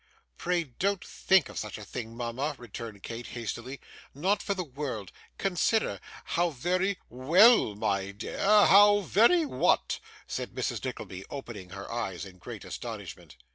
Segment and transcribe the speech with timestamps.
[0.35, 3.79] 'Pray don't think of such a thing, mama,' returned Kate, hastily;
[4.15, 5.11] 'not for the world.
[5.37, 5.99] Consider.
[6.25, 10.83] How very' 'Well, my dear, how very what?' said Mrs.
[10.83, 13.35] Nickleby, opening her eyes in great astonishment.